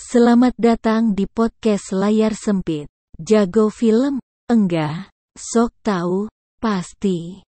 [0.00, 2.88] Selamat datang di podcast layar sempit.
[3.20, 4.16] Jago film?
[4.48, 5.12] Enggak.
[5.36, 6.24] Sok tahu?
[6.56, 7.44] Pasti.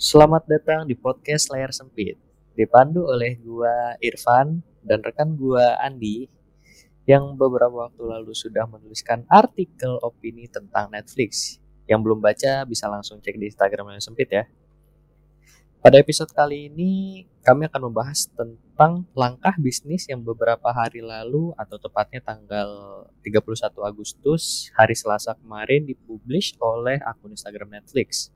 [0.00, 2.16] Selamat datang di podcast layar sempit.
[2.56, 6.24] Dipandu oleh gua Irfan dan rekan gua Andi
[7.04, 11.60] yang beberapa waktu lalu sudah menuliskan artikel opini tentang Netflix.
[11.84, 14.48] Yang belum baca bisa langsung cek di Instagram layar sempit ya.
[15.80, 21.80] Pada episode kali ini, kami akan membahas tentang langkah bisnis yang beberapa hari lalu atau
[21.80, 22.68] tepatnya tanggal
[23.24, 28.28] 31 Agustus hari Selasa kemarin dipublish oleh akun Instagram Netflix.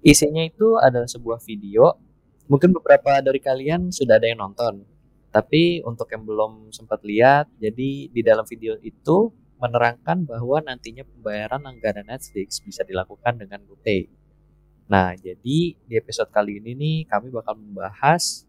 [0.00, 2.00] Isinya itu adalah sebuah video.
[2.48, 4.88] Mungkin beberapa dari kalian sudah ada yang nonton.
[5.28, 11.60] Tapi untuk yang belum sempat lihat, jadi di dalam video itu menerangkan bahwa nantinya pembayaran
[11.68, 14.25] anggaran Netflix bisa dilakukan dengan GoPay.
[14.86, 18.46] Nah, jadi di episode kali ini nih kami bakal membahas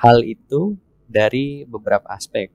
[0.00, 2.48] hal itu dari beberapa aspek.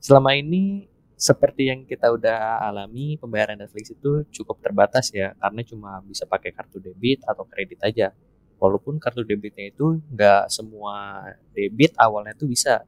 [0.00, 6.00] Selama ini seperti yang kita udah alami, pembayaran Netflix itu cukup terbatas ya, karena cuma
[6.04, 8.12] bisa pakai kartu debit atau kredit aja.
[8.60, 11.24] Walaupun kartu debitnya itu nggak semua
[11.56, 12.84] debit awalnya tuh bisa.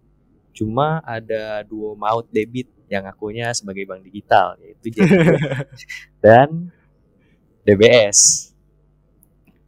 [0.52, 5.40] Cuma ada dua maut debit yang akunya sebagai bank digital, yaitu JDB
[6.24, 6.68] dan
[7.64, 8.51] DBS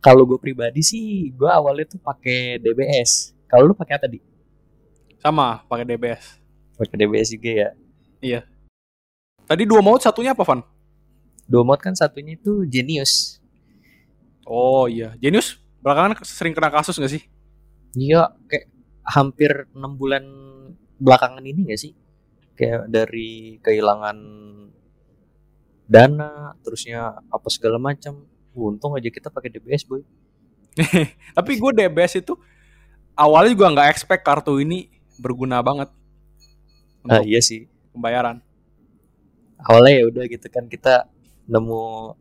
[0.04, 4.20] kalau gue pribadi sih gue awalnya tuh pakai DBS kalau lu pakai apa tadi
[5.24, 6.44] sama pakai DBS
[6.76, 7.70] pakai DBS juga ya?
[8.18, 8.40] Iya.
[9.44, 10.60] Tadi dua mode satunya apa Van?
[11.44, 13.38] Dua mode kan satunya itu Genius.
[14.48, 15.14] Oh iya.
[15.20, 17.22] Genius belakangan sering kena kasus gak sih?
[17.94, 18.66] Iya kayak
[19.04, 20.24] hampir enam bulan
[20.98, 21.92] belakangan ini gak sih?
[22.56, 24.18] Kayak dari kehilangan
[25.84, 30.02] dana terusnya apa segala macam untung aja kita pakai DBS boy.
[31.36, 32.34] Tapi gue DBS itu
[33.14, 35.90] awalnya juga nggak expect kartu ini berguna banget.
[37.06, 37.70] Ah, iya sih.
[37.94, 38.42] pembayaran.
[39.62, 41.06] Awalnya ya udah gitu kan kita
[41.46, 42.18] nemu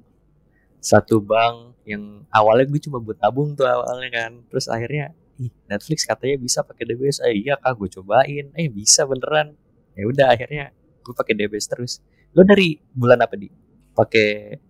[0.77, 4.31] satu bank yang awalnya gue cuma buat tabung tuh awalnya kan.
[4.53, 8.53] Terus akhirnya ih Netflix katanya bisa pakai DBS eh iya kak gue cobain.
[8.53, 9.57] Eh bisa beneran.
[9.97, 10.69] Ya udah akhirnya
[11.01, 11.93] gue pakai DBS terus.
[12.37, 13.49] Lo dari bulan apa di?
[13.97, 14.61] Pakai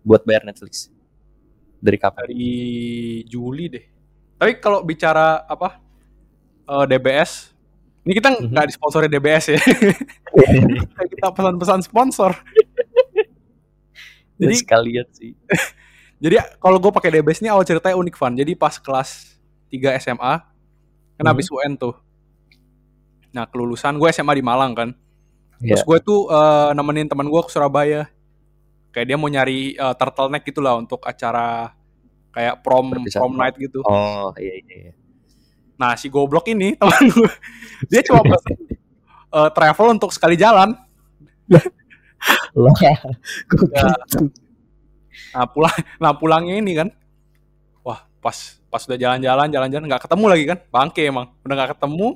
[0.00, 0.88] buat bayar Netflix
[1.78, 2.26] dari kapan?
[2.26, 2.50] Dari
[3.26, 3.84] Juli deh.
[4.38, 5.82] Tapi kalau bicara apa
[6.70, 7.54] uh, eh, DBS,
[8.06, 8.38] ini kita mhm.
[8.38, 8.70] nggak mm -hmm.
[8.70, 9.60] disponsori DBS ya.
[11.12, 12.30] kita pesan-pesan sponsor.
[14.38, 15.34] jadi sekalian sih.
[16.22, 18.34] jadi kalau gue pakai DBS ini awal ceritanya unik fun.
[18.38, 19.38] Jadi pas kelas
[19.70, 21.26] 3 SMA, kan mm -hmm.
[21.26, 21.94] habis UN tuh.
[23.34, 24.90] Nah kelulusan gue SMA di Malang kan.
[25.58, 25.88] Terus yeah.
[25.90, 28.06] gue tuh uh, nemenin teman gue ke Surabaya
[28.92, 31.72] kayak dia mau nyari uh, turtleneck gitulah untuk acara
[32.32, 33.80] kayak prom Perpisahan prom night gitu.
[33.84, 34.92] Oh iya, iya iya.
[35.78, 37.32] Nah si goblok ini teman gue
[37.86, 38.78] dia cuma pesen
[39.32, 40.74] uh, travel untuk sekali jalan.
[42.58, 42.74] Lah.
[43.46, 44.26] Gitu?
[45.32, 46.88] Nah pulang, nah pulangnya ini kan,
[47.86, 52.08] wah pas pas udah jalan-jalan jalan-jalan nggak ketemu lagi kan, bangke emang udah nggak ketemu.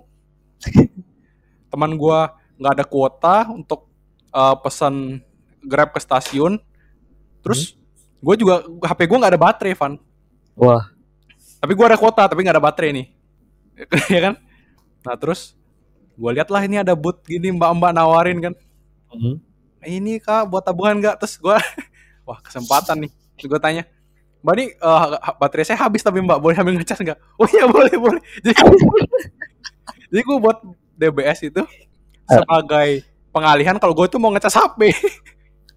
[1.73, 2.19] Teman gue
[2.59, 3.89] nggak ada kuota untuk
[4.35, 5.23] uh, pesan
[5.65, 6.59] grab ke stasiun.
[7.43, 7.79] Terus hmm.
[8.23, 8.55] gue juga
[8.87, 9.95] HP gue nggak ada baterai Van.
[10.59, 10.91] Wah.
[11.63, 13.07] Tapi gue ada kuota tapi nggak ada baterai nih.
[14.15, 14.35] Ya kan?
[15.03, 15.57] Nah terus
[16.15, 18.55] gue lihat lah ini ada boot gini mbak-mbak nawarin kan.
[19.13, 19.37] Hmm.
[19.83, 21.17] ini kak buat tabungan nggak?
[21.23, 21.57] Terus gue
[22.29, 23.11] wah kesempatan nih.
[23.39, 23.83] Terus gue tanya
[24.43, 27.19] mbak ini uh, baterai saya habis tapi mbak boleh ambil ngecas nggak?
[27.41, 28.23] Oh iya boleh boleh.
[28.43, 28.55] Jadi
[30.13, 30.59] jadi gue buat
[30.99, 31.67] DBS itu eh.
[32.29, 33.03] sebagai
[33.33, 34.93] pengalihan kalau gue tuh mau ngecas HP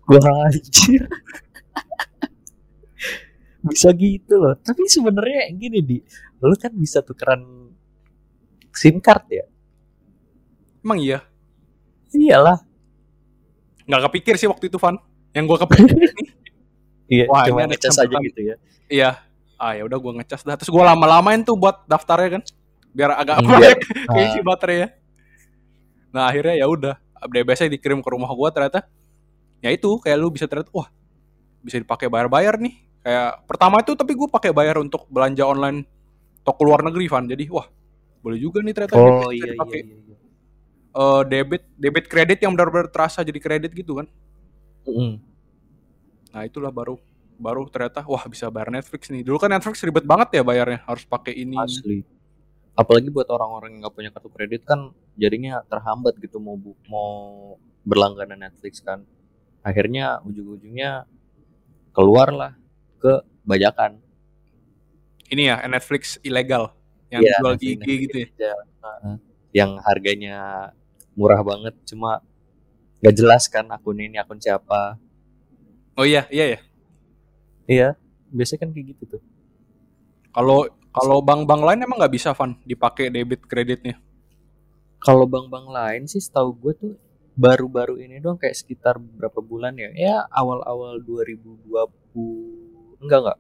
[0.06, 1.04] Gua anjir.
[3.66, 4.54] bisa gitu loh.
[4.62, 5.98] Tapi sebenarnya gini di,
[6.38, 7.74] lu kan bisa tukeran
[8.70, 9.46] SIM card ya.
[10.86, 11.26] Emang iya?
[12.14, 12.62] Iyalah.
[13.90, 15.02] Nggak kepikir sih waktu itu Van.
[15.34, 15.98] Yang gua kepikir
[17.06, 18.56] Iya, Wah, cuma ngecas aja gitu ya.
[18.90, 19.10] Iya.
[19.62, 20.58] Ah ya udah gua ngecas dah.
[20.58, 22.44] Terus gua lama-lamain tuh buat daftarnya kan.
[22.94, 23.78] Biar agak proyek
[24.14, 24.88] keisi baterai ya.
[26.14, 26.96] Nah, akhirnya ya udah.
[27.26, 28.86] DBS dikirim ke rumah gua ternyata
[29.66, 30.86] ya itu kayak lu bisa ternyata wah
[31.66, 32.78] bisa dipakai bayar-bayar nih.
[33.02, 35.82] Kayak pertama itu tapi gue pakai bayar untuk belanja online
[36.46, 37.26] toko luar negeri Van.
[37.26, 37.66] Jadi wah
[38.22, 38.94] boleh juga nih ternyata.
[39.02, 40.18] Oh iya, iya, iya, iya.
[40.96, 44.08] Uh, debit debit kredit yang benar-benar terasa jadi kredit gitu kan.
[44.86, 45.18] Mm.
[46.30, 46.94] nah itulah baru
[47.42, 49.26] baru ternyata wah bisa bayar Netflix nih.
[49.26, 51.58] Dulu kan Netflix ribet banget ya bayarnya harus pakai ini.
[51.58, 52.06] Asli.
[52.78, 56.54] Apalagi buat orang-orang yang nggak punya kartu kredit kan jadinya terhambat gitu mau
[56.86, 57.12] mau
[57.82, 59.02] berlangganan Netflix kan
[59.66, 61.10] akhirnya ujung-ujungnya
[61.90, 62.54] keluarlah
[63.02, 63.98] ke bajakan.
[65.26, 66.70] Ini ya Netflix ilegal
[67.10, 68.54] yang ya, jual IG gitu ya?
[69.56, 70.70] yang harganya
[71.18, 72.20] murah banget cuma
[73.02, 75.02] nggak jelas kan akun ini akun siapa.
[75.98, 76.60] Oh iya, iya ya.
[77.66, 77.90] iya
[78.30, 79.22] biasanya kan kayak gitu tuh.
[80.30, 83.98] Kalau kalau bank-bank lain emang nggak bisa Van dipakai debit kreditnya.
[85.06, 86.94] kalau bank-bank lain sih setahu gue tuh
[87.36, 89.92] baru-baru ini doang kayak sekitar berapa bulan ya.
[89.92, 93.40] Ya awal-awal 2020 enggak enggak.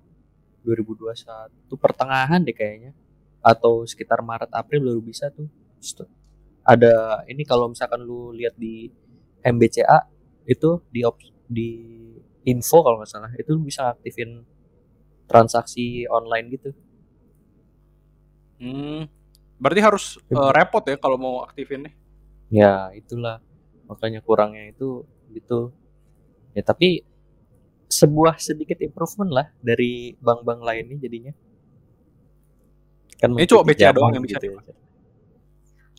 [0.68, 2.92] 2021 pertengahan deh kayaknya.
[3.40, 5.48] Atau sekitar Maret April baru bisa tuh.
[6.66, 8.92] Ada ini kalau misalkan lu lihat di
[9.46, 10.12] MBCA
[10.50, 11.70] itu di op- di
[12.46, 14.42] info kalau nggak salah itu lu bisa aktifin
[15.30, 16.70] transaksi online gitu.
[18.58, 19.06] Hmm.
[19.62, 21.96] Berarti harus eh, repot ya kalau mau aktifin nih.
[22.46, 23.42] ya itulah
[23.90, 25.72] makanya kurangnya itu gitu.
[26.56, 27.04] Ya tapi
[27.86, 31.34] sebuah sedikit improvement lah dari bank-bank lainnya jadinya.
[33.16, 34.62] Kan Ini cuma BCA doang yang bisa gitu ya.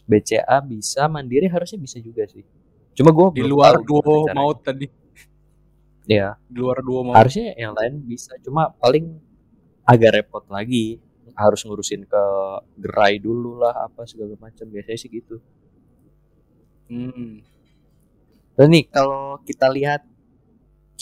[0.07, 2.45] BCA bisa mandiri harusnya bisa juga sih.
[2.97, 4.87] Cuma gue Di luar duo maut tadi.
[6.07, 7.17] ya Di luar duo maut.
[7.19, 9.17] harusnya yang lain bisa cuma paling
[9.83, 11.01] agak repot lagi.
[11.37, 12.23] Harus ngurusin ke
[12.81, 14.65] gerai dulu lah apa segala macam.
[14.69, 15.37] Biasanya sih gitu.
[16.87, 17.43] Hmm.
[18.57, 20.01] Dan nih kalau kita lihat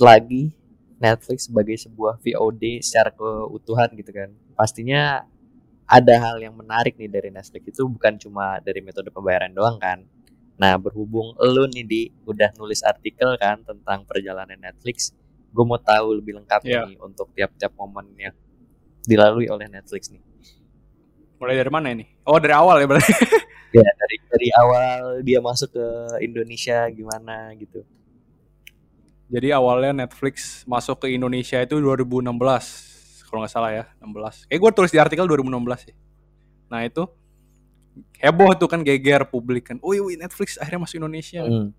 [0.03, 0.51] lagi
[0.99, 5.23] Netflix sebagai sebuah VOD secara keutuhan gitu kan, pastinya
[5.85, 10.03] ada hal yang menarik nih dari Netflix itu bukan cuma dari metode pembayaran doang kan.
[10.59, 15.15] Nah berhubung lu nih di udah nulis artikel kan tentang perjalanan Netflix,
[15.55, 16.91] gue mau tahu lebih lengkap Iya.
[16.91, 18.35] nih untuk tiap-tiap momen yang
[19.05, 20.23] dilalui oleh Netflix nih.
[21.39, 22.09] Mulai dari mana ini?
[22.25, 23.13] Oh dari awal ya berarti.
[23.75, 24.93] Ya dari dari awal
[25.27, 25.87] dia masuk ke
[26.23, 27.83] Indonesia gimana gitu.
[29.27, 32.31] Jadi awalnya Netflix masuk ke Indonesia itu 2016
[33.27, 34.47] kalau nggak salah ya 16.
[34.47, 35.95] Kayak gue tulis di artikel 2016 ya.
[36.71, 37.03] Nah itu
[38.23, 39.83] heboh tuh kan geger publik kan.
[39.83, 41.43] Oh iya Netflix akhirnya masuk Indonesia.
[41.43, 41.75] Hmm.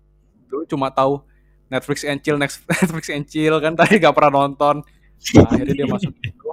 [0.52, 1.24] Dulu cuma tahu
[1.66, 4.84] Netflix and chill, Next- Netflix and chill kan tadi gak pernah nonton.
[5.32, 6.48] Nah, akhirnya dia masuk gitu.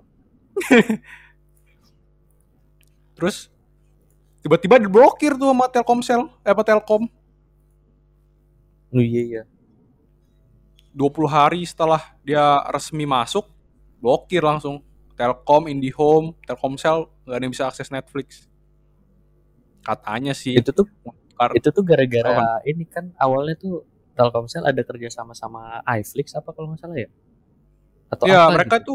[3.18, 3.53] Terus
[4.44, 7.08] tiba-tiba diblokir tuh sama Telkomsel, eh, apa Telkom.
[8.92, 9.44] Oh iya iya.
[10.94, 13.48] 20 hari setelah dia resmi masuk,
[14.04, 14.84] blokir langsung.
[15.16, 18.46] Telkom, IndiHome, Telkomsel nggak ada yang bisa akses Netflix.
[19.82, 20.60] Katanya sih.
[20.60, 20.86] Itu tuh
[21.56, 26.76] itu tuh gara-gara ini kan awalnya tuh Telkomsel ada kerja sama sama iFlix apa kalau
[26.76, 27.10] nggak salah ya?
[28.12, 28.84] Atau ya apa mereka gitu?
[28.84, 28.94] itu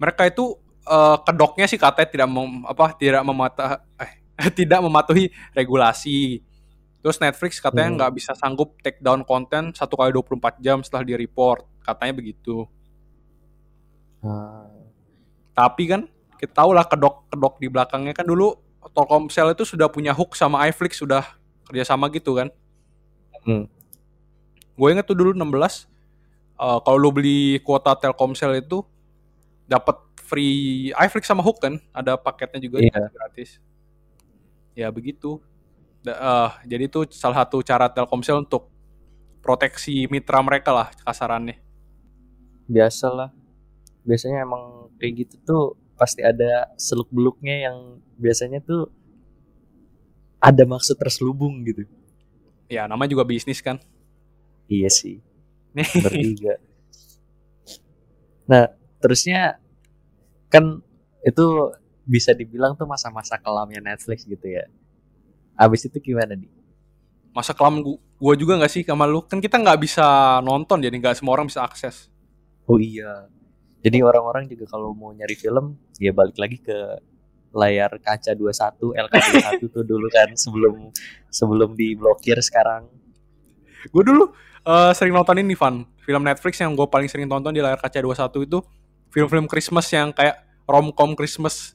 [0.00, 0.44] mereka itu
[0.88, 4.21] eh, kedoknya sih katanya tidak mem, apa tidak memata eh
[4.58, 6.42] tidak mematuhi regulasi.
[7.02, 7.96] Terus Netflix katanya Hmm.
[7.98, 11.66] nggak bisa sanggup take down konten satu kali 24 jam setelah di report.
[11.82, 12.64] Katanya begitu.
[14.22, 14.70] Ah,
[15.52, 16.06] Tapi kan
[16.38, 18.54] kita tahu lah kedok-kedok di belakangnya kan dulu
[18.94, 21.22] Telkomsel itu sudah punya hook sama iFlix sudah
[21.66, 22.48] kerjasama gitu kan.
[23.42, 23.66] Hmm.
[24.74, 25.86] Gue inget tuh dulu 16
[26.58, 28.82] eh, kalau lu beli kuota Telkomsel itu
[29.66, 33.50] dapat free iFlix sama hook kan, ada paketnya juga dikasih gratis.
[34.74, 35.40] Ya begitu.
[36.02, 38.68] Da- eh, jadi itu salah satu cara Telkomsel untuk
[39.42, 41.58] proteksi mitra mereka lah kasarannya.
[42.66, 43.28] biasalah.
[44.06, 45.64] Biasanya emang kayak gitu tuh
[45.98, 48.88] pasti ada seluk beluknya yang biasanya tuh
[50.42, 51.86] ada maksud terselubung gitu.
[52.66, 53.78] Ya namanya juga bisnis kan.
[54.66, 55.20] Iya sih.
[55.76, 55.86] Nih.
[56.02, 56.58] Bertiga.
[58.48, 59.58] Nah, terusnya
[60.50, 60.82] kan
[61.22, 61.46] itu
[62.04, 64.66] bisa dibilang tuh masa-masa kelamnya Netflix gitu ya.
[65.56, 66.50] Abis itu gimana nih?
[67.32, 70.04] masa kelam gua, gua juga nggak sih sama lu kan kita nggak bisa
[70.44, 72.12] nonton jadi nggak semua orang bisa akses
[72.66, 73.26] Oh iya.
[73.82, 76.78] Jadi orang-orang juga kalau mau nyari film, ya balik lagi ke
[77.52, 80.74] layar kaca 21, LK21 tuh dulu kan sebelum
[81.28, 82.88] sebelum diblokir sekarang.
[83.82, 84.30] gue dulu
[84.62, 87.98] eh, sering nonton ini Van film Netflix yang gue paling sering tonton di layar kaca
[87.98, 88.62] 21 itu
[89.10, 90.38] film-film Christmas yang kayak
[90.70, 91.74] romcom Christmas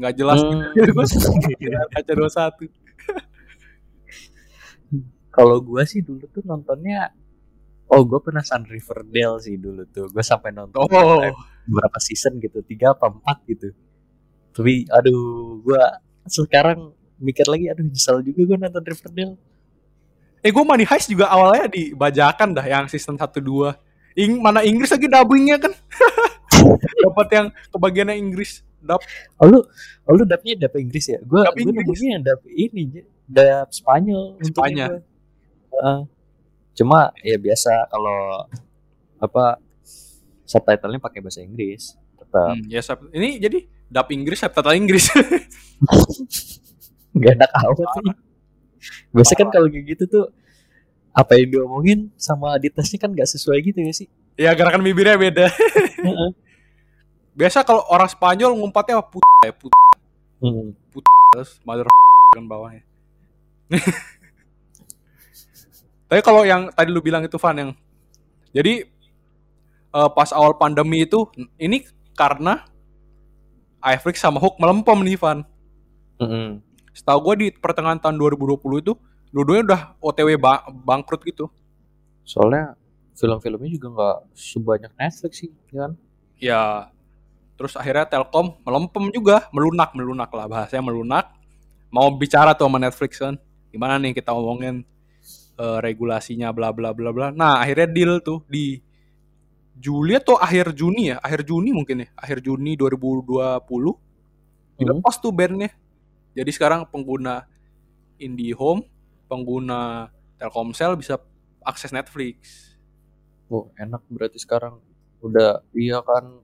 [0.00, 0.72] nggak jelas Hmm.
[0.72, 0.96] gitu
[1.60, 2.72] di layar kaca 21
[5.30, 7.12] Kalau gua sih dulu tuh nontonnya
[7.90, 10.06] Oh, gue pernah Sun Riverdale sih dulu tuh.
[10.14, 11.26] Gue sampai nonton oh
[11.66, 13.74] beberapa season gitu, tiga apa empat gitu.
[14.54, 19.34] Tapi, aduh, gua sekarang mikir lagi, aduh nyesel juga gue nonton Riverdale.
[20.40, 23.76] eh gue Money Heist juga awalnya dibajakan dah yang season 1 2
[24.16, 25.68] Ing, mana Inggris lagi dubbingnya kan
[27.04, 29.00] dapat yang kebagiannya Inggris dub
[29.36, 29.58] Oh lu,
[30.04, 31.18] oh lu dapnya dap Inggris ya?
[31.20, 34.40] Gue Dap gue nemunya yang dap ini, dap Spanyol.
[34.42, 35.04] Spanyol.
[35.70, 36.00] Heeh.
[36.70, 38.46] cuma ya biasa kalau
[39.18, 39.60] apa
[40.42, 45.10] subtitlenya pakai bahasa Inggris tetap Hmm, ya sub- ini jadi dub Inggris subtitle Inggris
[47.10, 48.04] nggak enak amat sih.
[49.10, 50.24] Biasanya kan kalau kayak gitu tuh
[51.10, 54.08] apa yang diomongin sama di tesnya kan gak sesuai gitu ya sih?
[54.38, 55.46] Ya gerakan bibirnya beda.
[57.32, 59.72] Biasa kalau orang Spanyol ngumpatnya apa put ya put
[60.40, 60.72] Hmm.
[61.30, 61.84] terus mother
[62.32, 62.82] kan bawahnya.
[66.08, 67.70] Tapi kalau yang tadi lu bilang itu Van yang
[68.50, 68.88] jadi
[69.90, 72.66] eh, pas awal pandemi itu ini karena
[73.80, 75.38] iFlix sama Hook melempem nih Van.
[76.18, 76.58] Mm-mm.
[76.90, 78.92] Setahu gue di pertengahan tahun 2020 itu
[79.30, 81.46] dua-duanya udah OTW ba- bangkrut gitu.
[82.26, 82.74] Soalnya
[83.14, 85.92] film-filmnya juga nggak sebanyak Netflix sih, ya kan?
[86.36, 86.62] Ya
[87.60, 91.28] terus akhirnya Telkom melempem juga, melunak melunak lah bahasanya melunak.
[91.92, 93.36] Mau bicara tuh sama Netflix kan,
[93.68, 94.80] gimana nih kita ngomongin
[95.60, 97.28] eh, regulasinya bla bla bla bla.
[97.28, 98.80] Nah akhirnya deal tuh di
[99.76, 103.28] Juli atau akhir Juni ya, akhir Juni mungkin ya, akhir Juni 2020
[104.80, 105.68] dilepas tuh bandnya.
[106.32, 107.44] Jadi sekarang pengguna
[108.16, 108.88] IndiHome,
[109.28, 110.08] pengguna
[110.40, 111.20] Telkomsel bisa
[111.60, 112.72] akses Netflix.
[113.52, 114.80] Oh, enak berarti sekarang
[115.20, 116.40] udah iya kan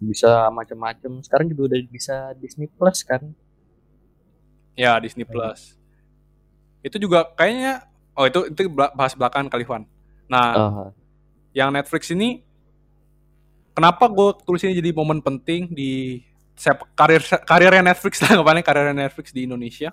[0.00, 1.20] bisa macam-macam.
[1.20, 3.20] Sekarang juga udah bisa Disney Plus kan?
[4.74, 5.76] Ya Disney Plus.
[6.80, 7.84] Itu juga kayaknya
[8.16, 9.84] oh itu itu bahas belakangan kali Van.
[10.26, 10.88] Nah, Ah,
[11.52, 12.40] yang Netflix ini
[13.72, 16.22] kenapa gue tulis ini jadi momen penting di
[16.92, 19.92] karir karirnya Netflix lah ngapain karirnya Netflix di Indonesia.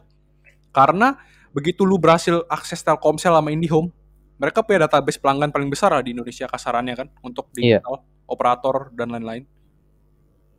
[0.71, 1.15] Karena
[1.51, 3.89] begitu lu berhasil akses Telkomsel sama IndiHome,
[4.37, 7.81] mereka punya database pelanggan paling besar lah di Indonesia kasarannya kan untuk Iya.
[7.81, 9.43] digital, operator dan lain-lain.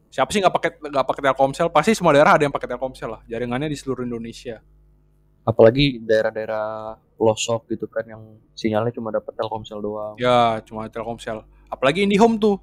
[0.08, 1.68] Siapa sih nggak pakai nggak pakai Telkomsel?
[1.68, 3.20] Pasti semua daerah ada yang pakai Telkomsel lah.
[3.26, 4.60] Jaringannya di seluruh Indonesia.
[5.42, 8.20] apalagi daerah-daerah pelosok gitu kan yang
[8.52, 10.12] sinyalnya cuma dapat Telkomsel doang.
[10.20, 11.40] Ya, cuma Telkomsel.
[11.72, 12.60] Apalagi IndiHome tuh.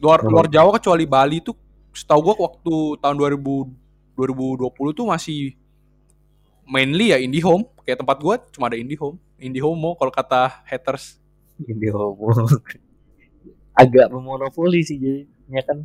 [0.00, 0.32] Luar Hmm.
[0.32, 1.52] luar Jawa kecuali Bali tuh
[1.92, 3.68] setahu gua waktu tahun 2000
[4.16, 5.52] 2020 tuh masih
[6.64, 7.68] mainly ya IndiHome.
[7.84, 9.20] Kayak tempat gua cuma ada IndiHome.
[9.36, 11.20] IndiHome mau kalau kata haters.
[11.60, 12.16] Indihome.
[13.76, 15.78] Agak memonopoli sih jadinya kan.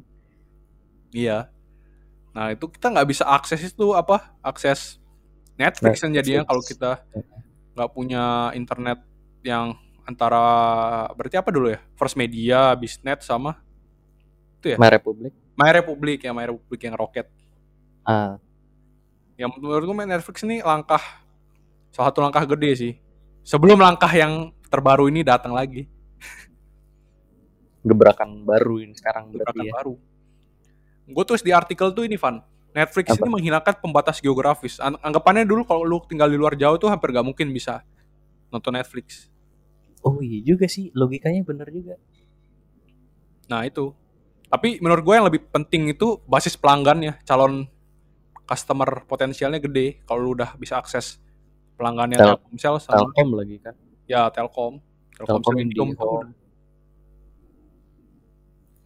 [1.09, 1.49] Iya.
[2.33, 4.33] Nah, itu kita nggak bisa akses itu apa?
[4.45, 5.01] Akses
[5.59, 7.03] Netflix kan jadinya kalau kita
[7.75, 9.03] nggak punya internet
[9.43, 9.75] yang
[10.07, 10.43] antara
[11.13, 11.79] berarti apa dulu ya?
[11.97, 13.57] First Media, Bisnet sama
[14.75, 15.31] My Republic.
[15.55, 17.27] My Republic ya, My Republic yang roket.
[18.03, 18.39] Ah,
[19.39, 20.99] Yang menurut gue Netflix ini langkah
[21.95, 22.93] salah satu langkah gede sih.
[23.43, 25.87] Sebelum langkah yang terbaru ini datang lagi,
[27.87, 29.73] gebrakan baru ini sekarang gebrakan ya.
[29.73, 29.95] baru.
[31.09, 32.37] Gue tulis di artikel tuh ini Van.
[32.69, 33.17] Netflix Apa?
[33.19, 34.77] ini menghilangkan pembatas geografis.
[34.77, 37.81] An- anggapannya dulu kalau lu tinggal di luar Jawa tuh hampir gak mungkin bisa
[38.47, 39.25] nonton Netflix.
[39.99, 41.97] Oh iya juga sih, logikanya bener juga.
[43.47, 43.91] Nah itu.
[44.47, 47.65] Tapi menurut gue yang lebih penting itu basis pelanggannya, calon
[48.43, 51.21] customer potensialnya gede kalau lu udah bisa akses
[51.75, 53.73] pelanggannya Tel- Telkomsel sama Telkom lagi kan.
[54.05, 54.81] ya Telkom.
[55.15, 56.33] Telkom Indihome udah-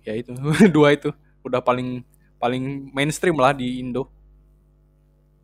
[0.04, 0.36] Ya itu,
[0.76, 1.12] dua itu
[1.44, 2.04] udah paling
[2.44, 4.12] paling mainstream lah di Indo.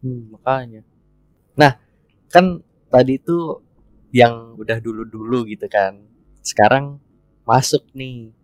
[0.03, 0.84] Hmm, makanya.
[1.56, 1.79] Nah,
[2.27, 2.60] kan
[2.91, 3.63] tadi itu
[4.12, 5.96] yang udah dulu-dulu gitu kan.
[6.44, 7.00] Sekarang
[7.48, 8.36] masuk nih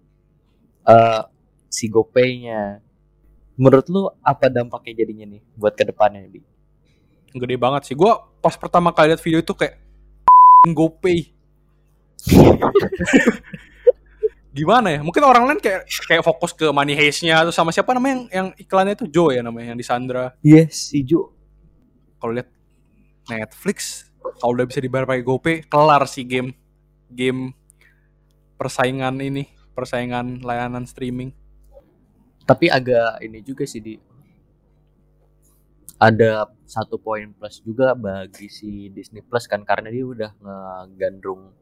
[0.87, 1.23] eh
[1.67, 2.79] si GoPay-nya.
[3.59, 6.39] Menurut lu apa dampaknya jadinya nih buat ke depannya Bi?
[7.35, 7.95] Gede banget sih.
[7.99, 9.75] Gua pas pertama kali lihat video itu kayak
[10.71, 11.27] GoPay.
[14.55, 14.99] Gimana ya?
[15.03, 18.47] Mungkin orang lain kayak kayak fokus ke money heist-nya atau sama siapa namanya yang, yang
[18.55, 20.31] iklannya itu Joe ya namanya yang di Sandra.
[20.39, 21.35] Yes, si Jo.
[22.23, 22.47] Kalau lihat
[23.27, 24.07] Netflix
[24.39, 26.55] kalau udah bisa dibayar pakai GoPay, kelar sih game
[27.11, 27.53] game
[28.55, 29.45] persaingan ini,
[29.75, 31.35] persaingan layanan streaming.
[32.45, 33.95] Tapi agak ini juga sih di
[35.95, 41.55] ada satu poin plus juga bagi si Disney Plus kan karena dia udah ngegandrung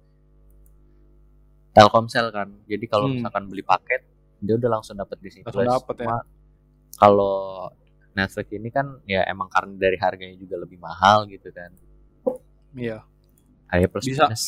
[1.73, 2.49] Telkomsel kan.
[2.65, 3.19] Jadi kalau Hmm.
[3.19, 4.01] misalkan beli paket
[4.39, 5.73] dia udah langsung dapat Disney Langsung Plus.
[5.73, 6.17] dapet ya.
[6.95, 7.67] Kalau
[8.13, 11.73] Netflix ini kan ya emang karena dari harganya juga lebih mahal gitu kan.
[12.73, 13.01] Iya.
[13.67, 14.45] Ada plus Bisa- minus.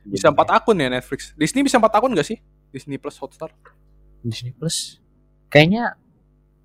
[0.00, 1.34] Bisa empat akun ya Netflix.
[1.34, 2.38] Disney bisa empat akun gak sih?
[2.70, 3.50] Disney Plus Hotstar.
[4.22, 5.02] Disney Plus
[5.48, 5.98] kayaknya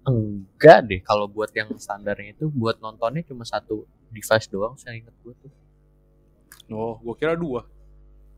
[0.06, 5.16] enggak deh kalau buat yang standarnya itu buat nontonnya cuma satu device doang saya ingat
[5.20, 5.52] gue tuh.
[6.68, 7.66] Oh, gua kira dua.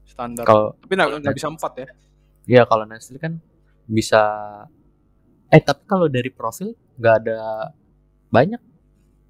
[0.07, 0.47] Standar.
[0.47, 1.87] Kalau Tapi nggak bisa empat ya.
[2.47, 3.33] ya kalau Netflix kan
[3.87, 4.23] bisa
[5.51, 7.71] eh tapi kalau dari profil nggak ada
[8.31, 8.59] banyak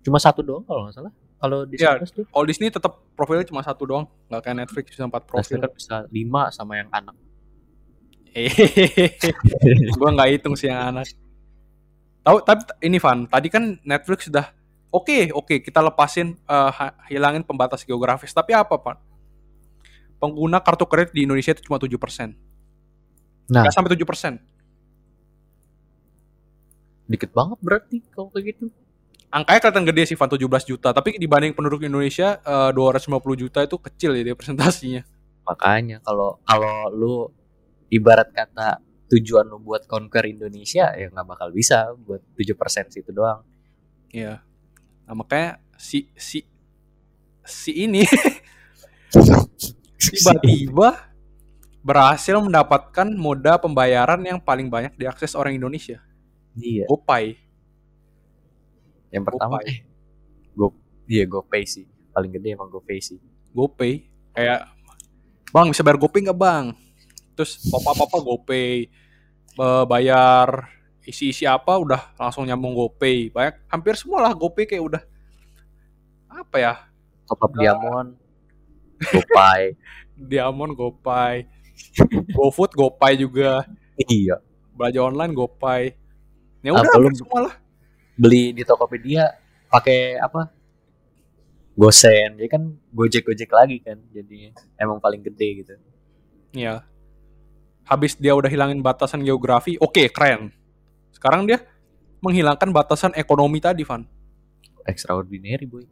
[0.01, 3.61] cuma satu doang kalau nggak salah kalau Disney Ya, tuh Kalau Disney tetap profilnya cuma
[3.61, 5.61] satu doang, nggak kayak Netflix bisa empat profil.
[5.61, 7.13] kan bisa lima sama yang anak
[9.97, 11.09] gua nggak hitung sih yang anak.
[12.21, 14.53] Tahu tapi ini Van, tadi kan Netflix sudah
[14.87, 16.71] Oke, oke, kita lepasin uh,
[17.11, 18.31] hilangin pembatas geografis.
[18.31, 18.95] Tapi apa, Pak?
[20.17, 22.33] Pengguna kartu kredit di Indonesia itu cuma 7%.
[23.47, 24.37] Nah, Nggak sampai 7%.
[27.07, 28.67] dikit banget berarti kalau kayak gitu.
[29.31, 30.91] Angkanya kelihatan gede sih, Van 17 juta.
[30.91, 35.07] Tapi dibanding penduduk Indonesia, uh, 250 juta itu kecil ya dia presentasinya.
[35.47, 37.15] Makanya kalau kalau lu
[37.87, 43.47] ibarat kata tujuan lu buat conquer Indonesia ya nggak bakal bisa buat 7% situ doang.
[44.11, 44.43] Iya.
[45.07, 46.43] Nah, makanya si si
[47.47, 48.03] si ini
[49.97, 51.09] tiba-tiba
[51.81, 56.03] berhasil mendapatkan moda pembayaran yang paling banyak diakses orang Indonesia.
[56.57, 56.85] Iya.
[56.89, 57.37] GoPay.
[59.13, 59.71] Yang pertama GoPay.
[59.71, 59.77] eh
[60.57, 60.67] Go
[61.07, 61.85] iya GoPay sih.
[62.11, 63.17] Paling gede emang GoPay sih.
[63.55, 64.03] GoPay
[64.35, 64.67] kayak
[65.53, 66.75] Bang bisa bayar GoPay nggak Bang?
[67.37, 68.91] Terus apa-apa GoPay
[69.87, 70.67] bayar
[71.07, 73.31] isi-isi apa udah langsung nyambung GoPay.
[73.31, 75.03] Banyak hampir semua lah GoPay kayak udah
[76.27, 76.73] apa ya?
[77.31, 78.19] Top up Diamond,
[79.01, 79.61] GoPay.
[80.31, 81.45] Diamond GoPay.
[82.33, 83.65] GoFood GoPay juga.
[84.09, 84.41] iya.
[84.73, 85.81] Belanja online GoPay.
[86.65, 87.55] Ya udah lu- hampir semua lah.
[88.17, 89.29] Beli di Tokopedia
[89.69, 90.49] pakai apa?
[91.77, 92.41] Gosen.
[92.41, 94.01] Jadi kan Gojek-Gojek lagi kan.
[94.09, 95.73] Jadi emang paling gede gitu.
[96.57, 96.81] Iya.
[97.85, 100.51] Habis dia udah hilangin batasan geografi, oke keren.
[101.13, 101.63] Sekarang dia
[102.19, 104.03] menghilangkan batasan ekonomi tadi, Van.
[104.83, 105.85] Extraordinary boy.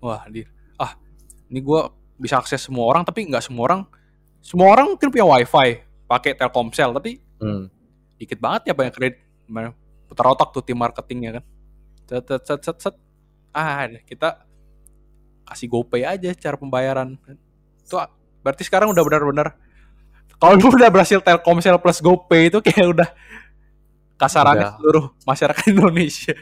[0.00, 0.48] Wah, dir.
[1.52, 3.80] Ini gua bisa akses semua orang, tapi nggak semua orang.
[4.40, 7.68] Semua orang mungkin punya wifi, pakai Telkomsel, tapi Hmm.
[8.16, 9.20] dikit banget ya banyak kredit.
[10.08, 11.44] Putar otak tuh tim marketingnya kan.
[12.08, 12.94] Set, set, set, set, set.
[13.52, 14.48] Ah, kita
[15.44, 17.20] kasih GoPay aja cara pembayaran.
[17.84, 18.00] Itu
[18.40, 19.48] berarti sekarang udah benar-benar
[20.36, 23.08] kalau lu udah berhasil Telkomsel plus GoPay itu kayak udah
[24.18, 24.78] kasarannya Udah.
[24.78, 26.34] seluruh masyarakat Indonesia.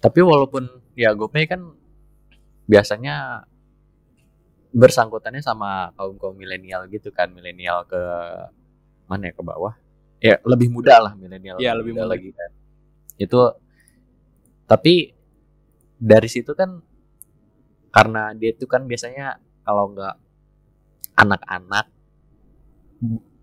[0.00, 0.64] Tapi walaupun
[0.96, 1.60] ya GoPay kan
[2.64, 3.44] biasanya
[4.70, 7.98] bersangkutannya sama kaum kaum milenial gitu kan milenial ke
[9.06, 9.74] mana ya ke bawah
[10.22, 12.14] ya lebih muda lah milenial Iya, lebih muda.
[12.14, 12.50] lagi kan
[13.18, 13.40] itu
[14.64, 15.10] tapi
[15.98, 16.78] dari situ kan
[17.90, 20.14] karena dia itu kan biasanya kalau nggak
[21.16, 21.86] anak-anak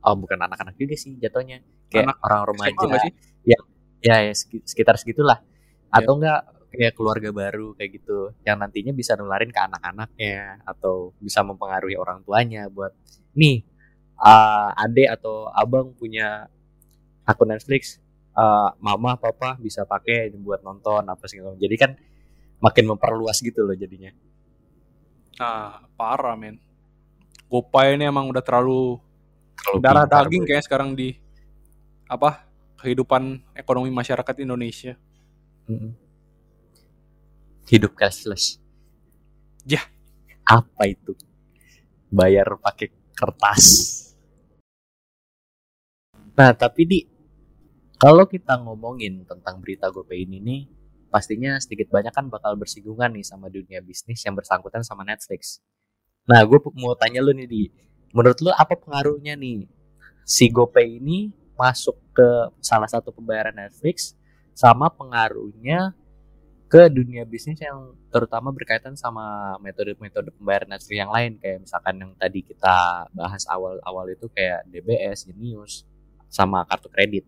[0.02, 1.60] oh bukan anak-anak juga sih jatuhnya
[1.92, 3.12] kayak Anak orang remaja sih?
[3.44, 3.58] ya,
[4.00, 5.44] ya seki- sekitar segitulah
[5.88, 6.04] Ya.
[6.04, 6.40] atau enggak
[6.78, 8.32] kayak keluarga baru kayak gitu.
[8.46, 12.94] Yang nantinya bisa nularin ke anak-anaknya atau bisa mempengaruhi orang tuanya buat
[13.34, 13.66] nih
[14.22, 16.46] uh, ade atau abang punya
[17.26, 18.00] akun Netflix
[18.38, 21.92] uh, mama papa bisa pakai buat nonton apa segala jadi kan
[22.62, 24.10] makin memperluas gitu loh jadinya.
[25.38, 26.58] Nah, parah men.
[27.48, 28.98] GoPay ini emang udah terlalu
[29.58, 31.16] Kalau darah pintar, daging kayak sekarang di
[32.10, 32.44] apa
[32.82, 34.98] kehidupan ekonomi masyarakat Indonesia.
[37.67, 38.58] Hidup cashless.
[39.67, 39.84] Yah.
[40.47, 41.12] apa itu?
[42.08, 43.65] Bayar pakai kertas.
[46.39, 46.99] Nah tapi di
[47.99, 50.62] kalau kita ngomongin tentang berita GoPay ini nih
[51.12, 55.60] pastinya sedikit banyak kan bakal bersinggungan nih sama dunia bisnis yang bersangkutan sama Netflix.
[56.32, 57.63] Nah gue mau tanya lu nih di.
[58.15, 59.67] Menurut lu apa pengaruhnya nih
[60.23, 62.27] si GoPay ini masuk ke
[62.63, 64.13] salah satu pembayaran Netflix
[64.56, 65.91] sama pengaruhnya
[66.67, 72.12] ke dunia bisnis yang terutama berkaitan sama metode-metode pembayaran Netflix yang lain kayak misalkan yang
[72.19, 75.88] tadi kita bahas awal-awal itu kayak DBS, Genius,
[76.27, 77.23] sama kartu kredit.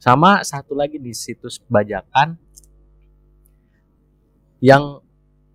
[0.00, 2.40] Sama satu lagi di situs bajakan
[4.64, 5.04] yang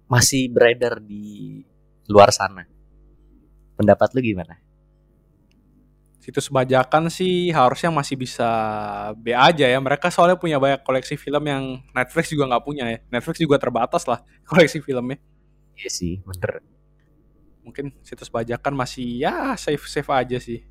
[0.06, 1.66] masih beredar di
[2.06, 2.66] luar sana.
[3.74, 4.65] Pendapat lu gimana?
[6.26, 8.50] Situs bajakan sih harusnya masih bisa
[9.14, 9.78] B aja ya.
[9.78, 12.98] Mereka soalnya punya banyak koleksi film yang Netflix juga nggak punya ya.
[13.14, 15.22] Netflix juga terbatas lah koleksi filmnya.
[15.78, 16.66] Iya sih, bener.
[17.62, 20.66] Mungkin situs bajakan masih ya safe safe aja sih.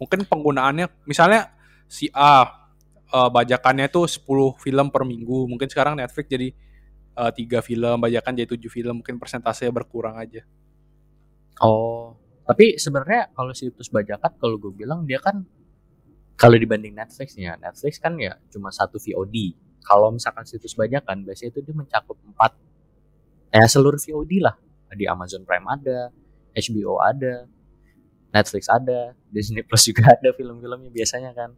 [0.00, 1.52] Mungkin penggunaannya misalnya
[1.84, 2.64] si A
[3.04, 4.24] eh, bajakannya tuh 10
[4.56, 5.44] film per minggu.
[5.52, 6.48] Mungkin sekarang Netflix jadi
[7.12, 9.04] eh, tiga film, bajakan jadi 7 film.
[9.04, 10.48] Mungkin persentasenya berkurang aja.
[11.60, 15.44] Oh, tapi sebenarnya kalau situs bajakan kalau gue bilang dia kan
[16.34, 19.54] kalau dibanding Netflix ya, Netflix kan ya cuma satu VOD.
[19.84, 22.52] Kalau misalkan situs bajakan biasanya itu dia mencakup empat
[23.54, 24.56] ya seluruh VOD lah.
[24.94, 26.10] Di Amazon Prime ada,
[26.54, 27.50] HBO ada,
[28.30, 31.50] Netflix ada, Disney Plus juga ada film-filmnya biasanya kan.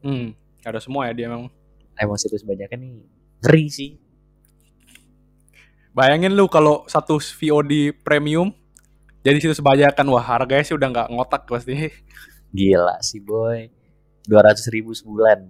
[0.00, 0.34] Hmm,
[0.64, 1.50] ada semua ya dia memang.
[1.94, 2.92] Emang situs bajakan nih
[3.44, 3.90] ngeri sih.
[5.94, 8.50] Bayangin lu kalau satu VOD premium
[9.24, 11.88] jadi situs bajakan wah harganya sih udah nggak ngotak pasti
[12.52, 13.66] Gila sih boy.
[14.24, 15.48] 200 ribu sebulan.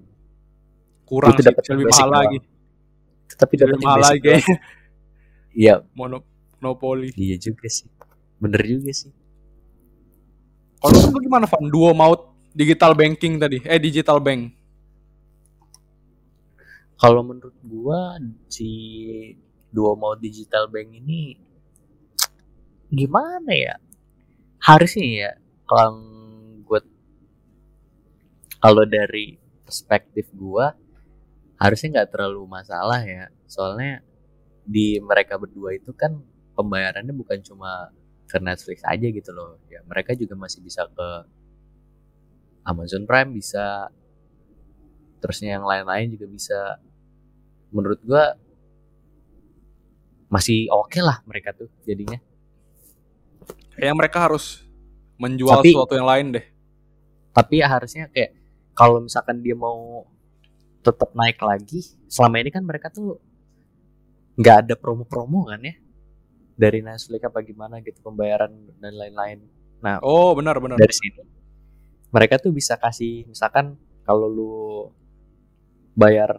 [1.05, 2.17] kurang Itu sih dapat lebih mahal doang.
[2.17, 2.39] lagi
[3.35, 4.31] tapi dapetnya mahal lagi.
[5.55, 6.27] Iya, Mono-
[6.59, 7.15] monopoli.
[7.15, 7.87] iya juga sih.
[8.39, 9.15] Bener juga sih.
[10.79, 11.63] Kalau lu gimana Van?
[11.71, 13.63] Duo maut digital banking tadi.
[13.63, 14.51] Eh digital bank.
[16.95, 18.67] Kalau menurut gua si
[19.69, 21.35] dua mau digital bank ini
[22.95, 23.75] gimana ya?
[24.63, 25.31] Harusnya ya
[25.69, 26.01] kalau
[26.65, 26.81] gua
[28.63, 30.73] kalau dari perspektif gua
[31.61, 33.29] harusnya nggak terlalu masalah ya.
[33.51, 34.01] Soalnya
[34.65, 36.17] di mereka berdua itu kan
[36.57, 37.93] pembayarannya bukan cuma
[38.25, 39.61] ke Netflix aja gitu loh.
[39.69, 41.09] Ya mereka juga masih bisa ke
[42.65, 43.93] Amazon Prime bisa
[45.21, 46.61] terusnya yang lain-lain juga bisa
[47.73, 48.37] menurut gua
[50.33, 52.19] masih oke lah mereka tuh jadinya
[53.75, 54.63] Kayaknya mereka harus
[55.17, 56.47] menjual Tapi- sesuatu yang lain deh.
[57.35, 58.31] tapi ya harusnya kayak
[58.79, 60.07] kalau misalkan dia mau
[60.87, 63.19] tetap naik lagi selama ini kan mereka tuh
[64.39, 65.75] nggak ada promo-promo kan ya
[66.55, 69.43] dari Netflix apa gimana gitu pembayaran dan lain-lain
[69.83, 70.79] nah Oh benar benar.
[70.79, 71.27] dari sini
[72.11, 73.75] mereka tuh bisa kasih misalkan
[74.07, 74.55] kalau lu
[75.93, 76.39] bayar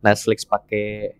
[0.00, 1.16] Netflix pakai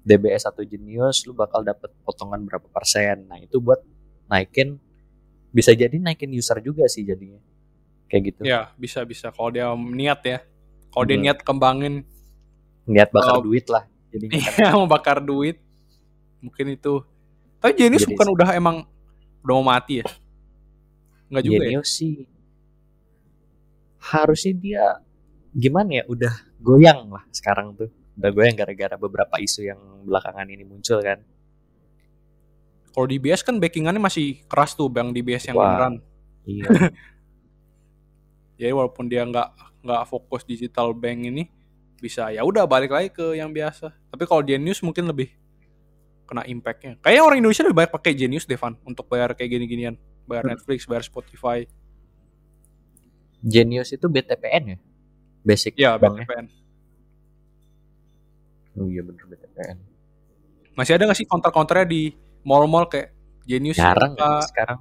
[0.00, 3.84] DBS atau Genius lu bakal dapet potongan berapa persen nah itu buat
[4.32, 4.80] naikin
[5.54, 7.38] bisa jadi naikin user juga sih jadinya.
[8.10, 8.40] Kayak gitu.
[8.42, 9.30] Ya bisa bisa.
[9.30, 10.38] Kalau dia niat ya.
[10.90, 11.24] Kalau dia Hmm.
[11.24, 11.94] niat kembangin
[12.84, 13.46] niat bakar Oh.
[13.46, 14.18] duit lah kan.
[14.34, 15.62] Iya mau bakar duit.
[16.42, 17.00] Mungkin itu.
[17.58, 18.76] Tapi Genius Jadi bukan udah emang
[19.40, 20.06] udah mau mati ya?
[21.32, 21.62] Nggak juga ya?
[21.70, 22.26] Genius sih
[24.04, 24.84] harusnya dia
[25.50, 27.88] gimana ya udah goyang lah sekarang tuh.
[28.14, 31.18] Udah goyang gara-gara beberapa isu yang belakangan ini muncul kan
[32.94, 35.66] kalau di BS kan backingannya masih keras tuh bang di BS yang Wah.
[35.66, 35.94] beneran.
[36.46, 36.64] Iya.
[38.62, 39.48] Jadi walaupun dia nggak
[39.82, 41.50] nggak fokus digital bank ini
[41.98, 43.90] bisa ya udah balik lagi ke yang biasa.
[43.90, 45.34] Tapi kalau Genius mungkin lebih
[46.24, 47.02] kena impactnya.
[47.02, 49.98] Kayaknya orang Indonesia lebih banyak pakai Genius Devan untuk bayar kayak gini-ginian.
[50.24, 50.54] Bayar Hmm.
[50.54, 51.66] Netflix bayar Spotify.
[53.44, 54.78] Genius itu BTPN ya?
[55.44, 56.48] Basic ya BTPN
[58.80, 59.76] oh iya bener BTPN
[60.74, 62.02] masih ada nggak sih counter-counternya di
[62.44, 63.10] mall-mall kayak
[63.44, 64.78] Genius jarang suka- ya sekarang.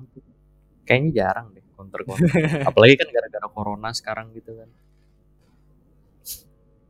[0.84, 2.28] Kayaknya jarang deh counter counter
[2.70, 4.70] apalagi kan gara-gara corona sekarang gitu kan.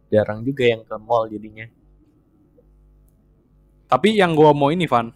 [0.09, 1.65] Jarang juga yang ke mall jadinya.
[3.89, 5.13] Tapi yang gua mau ini Van,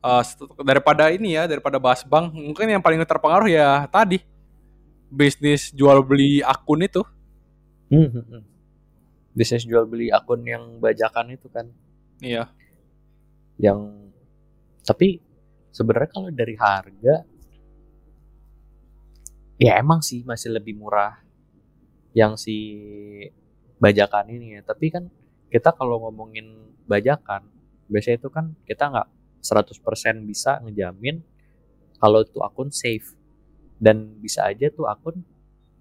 [0.00, 4.20] eh, set- daripada ini ya, daripada bahas bank, mungkin yang paling terpengaruh ya tadi.
[5.08, 7.04] Bisnis jual beli akun itu.
[7.92, 8.42] Hmm, hmm, hmm.
[9.32, 11.68] bisnis jual beli akun yang bajakan itu kan.
[12.20, 12.48] Iya.
[13.60, 14.01] yang
[14.82, 15.22] tapi
[15.70, 17.24] sebenarnya kalau dari harga
[19.62, 21.22] ya emang sih masih lebih murah
[22.12, 22.58] yang si
[23.78, 24.60] bajakan ini ya.
[24.62, 25.06] Tapi kan
[25.48, 27.46] kita kalau ngomongin bajakan
[27.86, 29.08] biasanya itu kan kita nggak
[29.42, 31.22] 100% bisa ngejamin
[31.98, 33.14] kalau itu akun safe.
[33.82, 35.26] Dan bisa aja tuh akun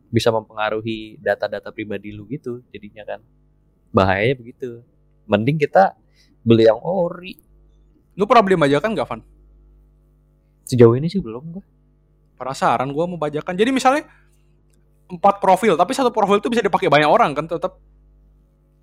[0.09, 3.21] bisa mempengaruhi data-data pribadi lu gitu jadinya kan.
[3.93, 4.81] Bahayanya begitu.
[5.29, 5.93] Mending kita
[6.41, 7.37] beli yang ori
[8.15, 9.21] Lu pernah beli bajakan nggak Van?
[10.61, 11.63] sejauh ini sih belum gua
[12.39, 13.53] Penasaran gua mau bajakan.
[13.53, 14.07] Jadi misalnya
[15.11, 17.75] empat profil, tapi satu profil itu bisa dipakai banyak orang kan tetap.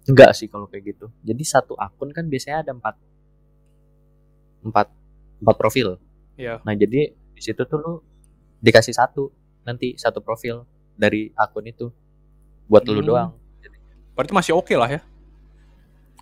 [0.05, 1.09] Enggak sih kalau kayak gitu.
[1.25, 2.95] Jadi satu akun kan biasanya ada empat,
[4.63, 4.87] empat,
[5.43, 5.97] empat profil.
[6.39, 6.61] Iya.
[6.63, 7.93] Nah jadi di situ tuh lu
[8.63, 9.33] dikasih satu
[9.65, 11.89] nanti satu profil dari akun itu
[12.69, 13.09] buat lu Hmm.
[13.09, 13.31] doang.
[14.15, 15.01] Berarti masih oke lah ya.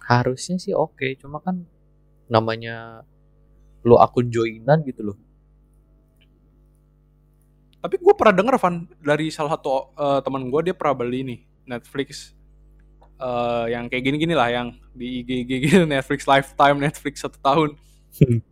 [0.06, 1.66] Harusnya sih oke, cuma kan
[2.26, 3.06] namanya
[3.86, 5.16] lu akun joinan gitu loh.
[7.78, 11.40] Tapi gue pernah denger Van dari salah satu eh, teman gue dia pernah beli nih
[11.70, 12.34] Netflix
[13.22, 17.70] eh, yang kayak gini-gini lah yang di IG IG gitu Netflix lifetime Netflix satu tahun.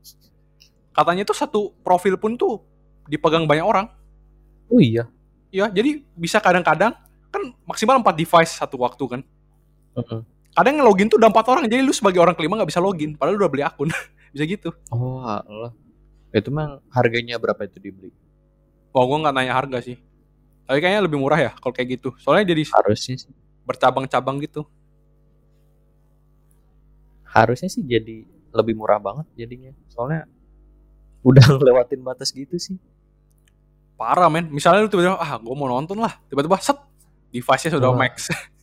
[0.96, 2.62] Katanya tuh satu profil pun tuh
[3.10, 3.90] dipegang banyak orang.
[4.70, 5.10] Oh iya.
[5.50, 6.94] Ya, jadi bisa kadang-kadang
[7.30, 9.20] kan maksimal 4 device satu waktu kan.
[9.98, 10.33] Heeh.
[10.54, 13.18] Kadang yang login tuh udah empat orang, jadi lu sebagai orang kelima nggak bisa login,
[13.18, 13.90] padahal lu udah beli akun.
[14.34, 14.70] bisa gitu.
[14.90, 15.74] Oh Allah.
[16.34, 18.10] Itu mah harganya berapa itu dibeli?
[18.90, 19.98] Wah, gue nggak nanya harga sih.
[20.66, 22.14] Tapi kayaknya lebih murah ya kalau kayak gitu.
[22.18, 23.30] Soalnya jadi Harusnya sih.
[23.66, 24.66] bercabang-cabang gitu.
[27.26, 29.74] Harusnya sih jadi lebih murah banget jadinya.
[29.90, 30.30] Soalnya
[31.26, 32.78] udah ngelewatin batas gitu sih.
[33.94, 34.50] Parah men.
[34.50, 36.18] Misalnya lu tiba-tiba, ah gue mau nonton lah.
[36.26, 36.78] Tiba-tiba set,
[37.30, 37.98] device-nya sudah Wah.
[37.98, 38.30] max.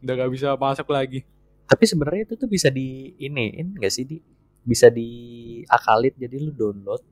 [0.00, 1.24] udah gak bisa masuk lagi.
[1.70, 4.18] Tapi sebenarnya itu tuh bisa di iniin enggak sih di
[4.66, 7.02] bisa diakalin jadi lu download.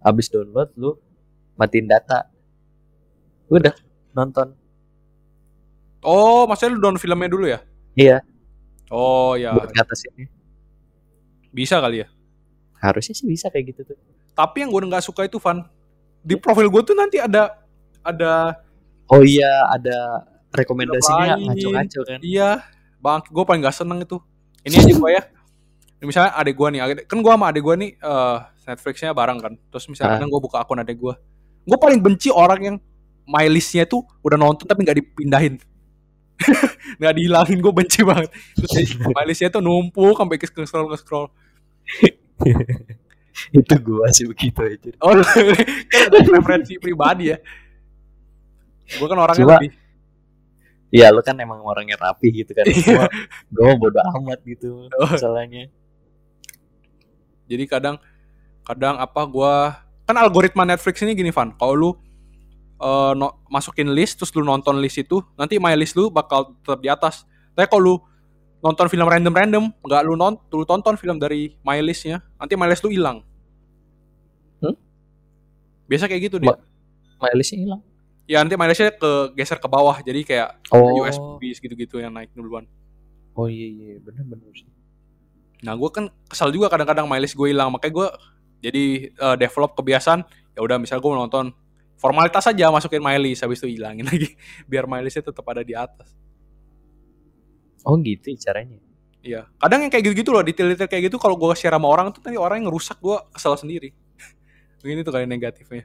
[0.00, 0.96] Abis download lu
[1.60, 2.24] matiin data.
[3.52, 3.76] Udah
[4.16, 4.56] nonton.
[6.00, 7.60] Oh, maksudnya lu download filmnya dulu ya?
[7.92, 8.18] Iya.
[8.90, 10.26] Oh ya, buat ngatasinnya.
[11.50, 12.08] bisa kali ya.
[12.78, 13.98] Harusnya sih bisa kayak gitu tuh.
[14.34, 15.66] Tapi yang gue nggak suka itu Van.
[16.22, 17.60] Di profil gue tuh nanti ada
[18.00, 18.56] ada
[19.10, 22.18] Oh iya, ada rekomendasinya ngaco-ngaco kan.
[22.20, 22.50] iya.
[22.98, 24.20] Bang gue paling gak seneng itu.
[24.60, 25.22] Ini aja gue ya.
[26.00, 29.52] Misalnya adek gue nih kan gue sama adek gue nih eh Netflixnya bareng kan.
[29.68, 30.16] Terus misalnya Ah.
[30.18, 31.14] kadang gue buka akun adek gue
[31.60, 32.76] gue paling benci orang yang
[33.24, 35.54] my listnya tuh udah nonton tapi nggak dipindahin.
[36.98, 38.32] Nggak dihilangin gue benci banget.
[38.56, 41.28] Terus my listnya tuh numpuk sampai ke scroll ke scroll.
[43.54, 44.90] Itu gua sih begitu aja.
[45.00, 45.14] oh
[45.92, 47.38] kan ada preferensi pribadi ya.
[48.90, 49.70] Gue kan orangnya Cuma- lebih
[50.90, 52.66] Iya, lu kan emang orangnya rapi gitu kan.
[52.66, 53.06] Iya.
[53.50, 55.06] Gua, gua bodo amat gitu Oh.
[55.06, 55.70] masalahnya.
[57.46, 57.96] Jadi kadang
[58.62, 61.90] kadang apa gua kan algoritma Netflix ini gini Van, kalau lu
[62.80, 66.80] eh, no- masukin list terus lu nonton list itu, nanti my list lu bakal tetap
[66.80, 67.22] di atas.
[67.52, 67.94] Tapi kalau lu
[68.60, 72.80] nonton film random-random, nggak lu nonton, lu tonton film dari my listnya, nanti my list
[72.80, 73.20] lu hilang.
[74.58, 74.74] Hmm?
[75.86, 76.50] Biasa kayak gitu dia.
[76.50, 76.60] Ma-
[77.20, 77.80] Mileage-nya hilang.
[78.30, 81.02] Ya nanti listnya ke geser ke bawah, jadi kayak Oh.
[81.02, 82.62] USB gitu-gitu yang naik duluan.
[83.34, 84.70] Oh iya iya, bener bener sih.
[85.66, 88.08] Nah, gue kan kesal juga kadang-kadang list gue hilang, makanya gue
[88.62, 90.22] jadi eh, develop kebiasaan.
[90.54, 91.50] Ya udah, misal gue nonton
[91.98, 94.38] formalitas aja masukin list, habis itu hilangin lagi,
[94.70, 96.14] biar my listnya tetap ada di atas.
[97.82, 98.78] Oh gitu caranya.
[99.20, 102.24] Iya, kadang yang kayak gitu-gitu loh, detail-detail kayak gitu kalau gue share sama orang tuh
[102.24, 103.92] nanti orang yang ngerusak gue kesal sendiri.
[104.80, 105.84] Ini tuh kali negatifnya.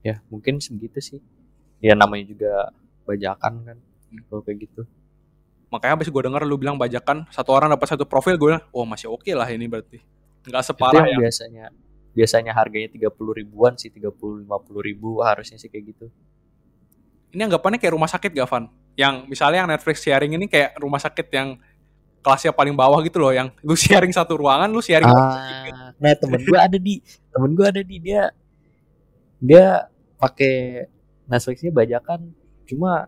[0.00, 1.20] Ya, mungkin segitu sih.
[1.78, 2.52] Ya namanya juga
[3.06, 3.76] bajakan kan.
[4.28, 4.82] Kalau kayak gitu.
[5.68, 8.88] Makanya habis gue denger lu bilang bajakan satu orang dapat satu profil, gue bilang, oh
[8.88, 10.00] masih oke lah ini berarti.
[10.48, 11.28] Nggak Itu separah yang ya.
[11.28, 11.64] biasanya
[12.16, 14.48] biasanya harganya 30 ribuan sih 30 50
[14.82, 16.06] ribu harusnya sih kayak gitu.
[17.30, 18.72] Ini anggapannya kayak rumah sakit gak, Van?
[18.96, 21.60] Yang misalnya yang Netflix sharing ini kayak rumah sakit yang
[22.24, 26.40] kelasnya paling bawah gitu loh, yang lu sharing satu ruangan, lu sharing Ah, nah temen
[26.42, 26.98] gue ada di
[27.30, 28.32] temen gue ada di dia
[29.38, 29.86] dia
[30.18, 30.88] pakai
[31.28, 32.32] Netflixnya bajakan
[32.68, 33.06] cuma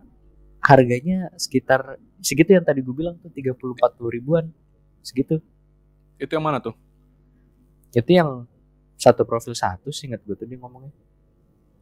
[0.61, 4.45] harganya sekitar segitu yang tadi gue bilang tuh 30 40 ribuan
[5.01, 5.41] segitu
[6.21, 6.77] itu yang mana tuh?
[7.91, 8.45] itu yang
[8.95, 10.93] satu profil satu sih ingat gue tuh dia ngomongnya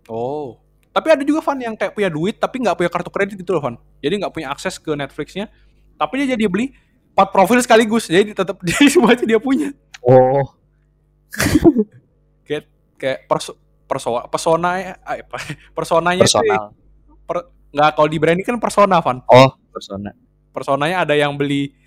[0.10, 0.58] Oh.
[0.89, 3.62] Tapi ada juga Van yang kayak punya duit tapi nggak punya kartu kredit gitu loh
[3.62, 3.75] Van.
[4.02, 5.47] Jadi nggak punya akses ke Netflixnya.
[5.95, 6.73] Tapi dia jadi beli
[7.13, 8.10] empat profil sekaligus.
[8.10, 9.69] Jadi tetap jadi semuanya dia punya.
[10.02, 10.58] oh
[12.99, 13.56] Kayak perso
[13.89, 15.38] persona ya, eh, apa,
[15.73, 16.78] personanya itu personal
[17.69, 19.21] nggak kalau di branding kan persona Van.
[19.30, 20.13] oh persona
[20.49, 21.78] Personanya ada yang beli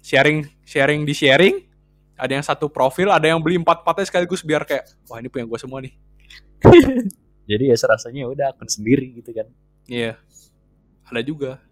[0.00, 1.68] sharing sharing di sharing,
[2.16, 5.44] ada yang satu profil, ada yang beli empat empatnya sekaligus biar kayak wah ini punya
[5.44, 5.92] gue semua nih.
[7.50, 9.46] jadi ya serasanya udah akun sendiri gitu kan
[9.86, 10.18] Iya.
[11.06, 11.62] Ada juga.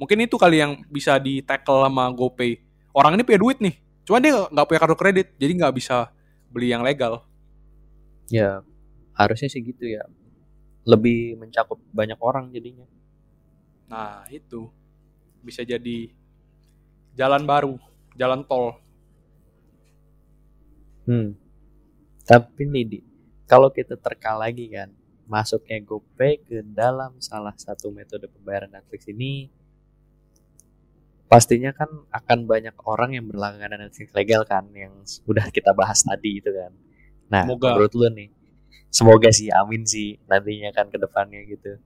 [0.00, 2.58] Mungkin itu kali yang bisa di tackle sama GoPay.
[2.90, 3.78] Orang ini punya duit nih.
[4.02, 6.10] Cuma dia nggak punya kartu kredit, jadi nggak bisa
[6.50, 7.22] beli yang legal.
[8.30, 8.62] ya
[9.16, 10.04] harusnya sih gitu ya
[10.88, 12.86] lebih mencakup banyak orang jadinya
[13.90, 14.70] Nah, itu
[15.42, 16.14] bisa jadi
[17.18, 17.74] jalan baru,
[18.14, 18.78] jalan tol.
[21.10, 21.34] Hmm.
[22.22, 22.98] Tapi nih, Di,
[23.50, 24.94] kalau kita terka lagi kan,
[25.26, 29.50] masuknya GoPay ke dalam salah satu metode pembayaran Netflix ini,
[31.26, 36.38] pastinya kan akan banyak orang yang berlangganan Netflix legal kan, yang udah kita bahas tadi
[36.38, 36.70] itu kan.
[37.26, 37.74] Nah, Semoga.
[37.74, 38.30] menurut lu nih,
[38.90, 41.78] semoga sih, amin sih, nantinya kan ke depannya gitu.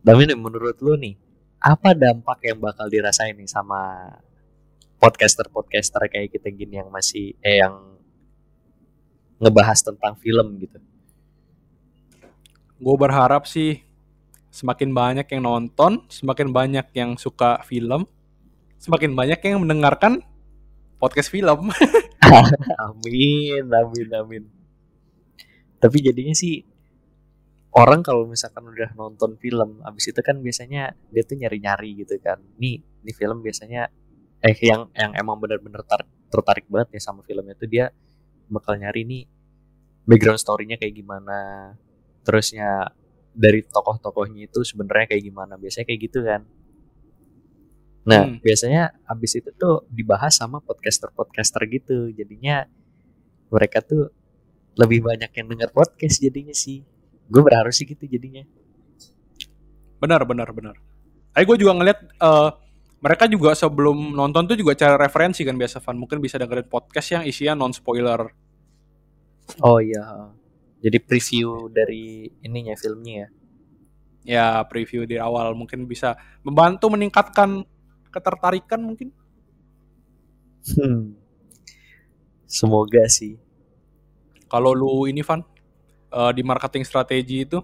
[0.00, 1.14] Tapi menurut lu nih,
[1.60, 4.12] apa dampak yang bakal dirasain nih sama
[5.00, 8.00] podcaster-podcaster kayak kita gini yang masih eh yang
[9.40, 10.76] ngebahas tentang film gitu.
[12.80, 13.80] Gue berharap sih
[14.52, 18.08] semakin banyak yang nonton, semakin banyak yang suka film,
[18.80, 20.24] semakin banyak yang mendengarkan
[21.00, 21.72] podcast film.
[22.86, 24.59] Amin, amin, amin.
[25.80, 26.60] Tapi jadinya sih
[27.72, 32.38] orang kalau misalkan udah nonton film, abis itu kan biasanya dia tuh nyari-nyari gitu kan.
[32.60, 33.88] Nih, nih film biasanya
[34.40, 37.92] eh yang yang emang benar-benar tar- tertarik banget ya sama filmnya tuh dia
[38.48, 39.22] bakal nyari nih
[40.04, 41.38] background story-nya kayak gimana.
[42.26, 42.92] Terusnya
[43.30, 45.54] dari tokoh-tokohnya itu sebenarnya kayak gimana.
[45.56, 46.42] Biasanya kayak gitu kan.
[48.00, 48.40] Nah, Hmm.
[48.40, 52.10] biasanya abis itu tuh dibahas sama podcaster-podcaster gitu.
[52.10, 52.64] Jadinya
[53.52, 54.08] mereka tuh
[54.78, 56.84] lebih banyak yang denger podcast jadinya sih.
[57.30, 58.46] Gue berharap sih gitu jadinya.
[59.98, 60.76] Benar, benar, benar.
[61.30, 62.50] Tapi gue juga ngeliat eh,
[63.00, 65.96] mereka juga sebelum nonton tuh juga cari referensi kan biasa Van.
[65.96, 68.28] Mungkin bisa dengerin podcast yang isinya non spoiler.
[69.64, 70.30] Oh iya.
[70.80, 73.28] Jadi preview dari ininya filmnya ya.
[74.20, 77.64] Ya preview di awal mungkin bisa membantu meningkatkan
[78.12, 79.08] ketertarikan mungkin.
[80.76, 81.16] Hmm.
[82.44, 83.40] Semoga sih.
[84.50, 85.46] Kalau lu ini Van
[86.10, 87.62] uh, di marketing strategi itu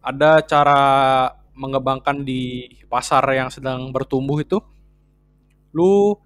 [0.00, 0.80] ada cara
[1.54, 4.58] mengembangkan di pasar yang sedang bertumbuh itu
[5.70, 6.18] lu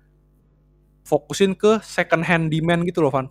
[1.05, 3.27] fokusin ke second hand demand gitu loh Van.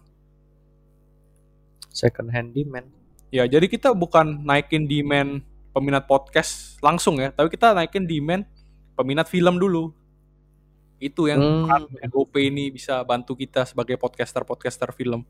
[1.94, 2.90] Second hand demand.
[3.30, 8.50] Ya, jadi kita bukan naikin demand peminat podcast langsung ya, tapi kita naikin demand
[8.98, 9.94] peminat film dulu.
[10.98, 12.34] Itu yang hmm.
[12.34, 15.22] Ini bisa bantu kita sebagai podcaster-podcaster film.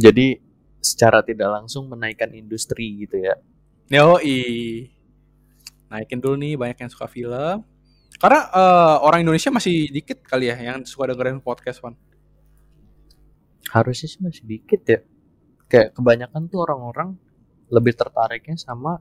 [0.00, 0.40] Jadi
[0.80, 3.36] secara tidak langsung menaikkan industri gitu ya.
[4.24, 4.38] i
[5.92, 7.66] Naikin dulu nih banyak yang suka film.
[8.16, 11.98] Karena uh, orang Indonesia masih dikit kali ya yang suka dengerin podcast, Van.
[13.74, 15.00] Harusnya sih masih dikit ya.
[15.66, 17.18] Kayak kebanyakan tuh orang-orang
[17.70, 18.98] lebih tertariknya sama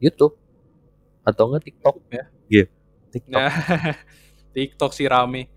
[0.00, 0.36] YouTube
[1.24, 2.12] atau enggak TikTok ya.
[2.12, 2.24] Iya.
[2.48, 2.66] Yeah.
[3.14, 3.38] TikTok.
[3.40, 3.52] Nah,
[4.54, 5.48] TikTok sih rame.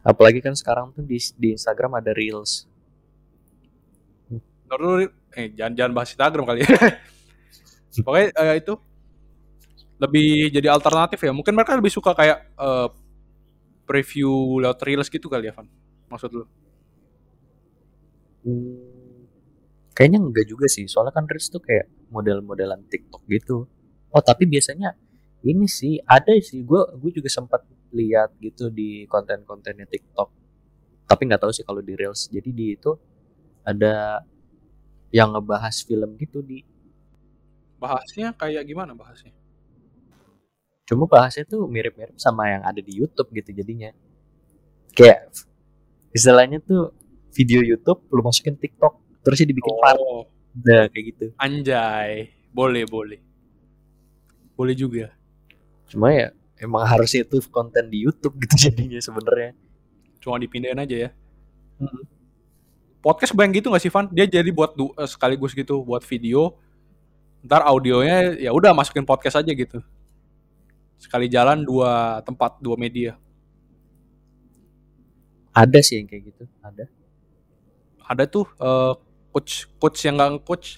[0.00, 2.64] Apalagi kan sekarang tuh di, di Instagram ada Reels.
[4.70, 6.68] Lalu eh jangan jangan bahas Instagram kali ya.
[8.06, 8.74] Pokoknya uh, itu
[10.00, 11.32] lebih jadi alternatif ya.
[11.36, 12.88] Mungkin mereka lebih suka kayak uh,
[13.84, 15.68] preview lewat Reels gitu kali ya, Van.
[16.08, 16.44] Maksud lu?
[18.40, 19.28] Hmm,
[19.92, 20.88] kayaknya enggak juga sih.
[20.88, 23.68] Soalnya kan Reels tuh kayak model-modelan TikTok gitu.
[24.10, 24.96] Oh, tapi biasanya
[25.44, 30.28] ini sih ada sih gue gue juga sempat lihat gitu di konten-kontennya TikTok.
[31.06, 32.30] Tapi nggak tahu sih kalau di reels.
[32.30, 32.94] Jadi di itu
[33.66, 34.22] ada
[35.10, 36.62] yang ngebahas film gitu di.
[37.80, 39.34] Bahasnya kayak gimana bahasnya?
[40.86, 43.94] Cuma bahasnya tuh mirip-mirip sama yang ada di YouTube gitu jadinya.
[44.94, 45.30] Kayak
[46.10, 46.90] istilahnya tuh
[47.30, 49.78] video YouTube lu masukin TikTok terus dibikin oh.
[49.78, 50.00] part.
[50.50, 51.26] Nah, kayak gitu.
[51.38, 52.34] Anjay.
[52.50, 53.22] Boleh boleh.
[54.58, 55.14] Boleh juga.
[55.86, 59.56] Cuma ya emang harusnya itu konten di YouTube gitu jadinya sebenarnya.
[60.20, 61.10] Cuma dipindahin aja ya.
[61.80, 62.04] Hmm.
[63.00, 64.04] podcast banyak gitu nggak sih Van?
[64.12, 66.60] Dia jadi buat du- uh, sekaligus gitu buat video.
[67.40, 69.80] Ntar audionya ya udah masukin podcast aja gitu.
[71.00, 73.16] Sekali jalan dua tempat dua media.
[75.56, 76.84] Ada sih yang kayak gitu ada.
[78.04, 78.92] Ada tuh uh,
[79.32, 80.76] coach coach yang nggak coach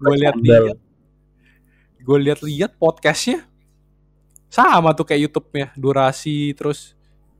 [0.00, 0.76] gue lihat dia
[2.04, 3.48] gue lihat-lihat podcastnya.
[4.52, 6.94] Sama tuh kayak YouTube-nya durasi terus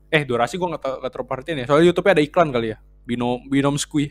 [0.09, 1.67] eh durasi gue nggak terlalu perhatiin ya.
[1.69, 4.09] Soalnya YouTube-nya ada iklan kali ya binom binom squee.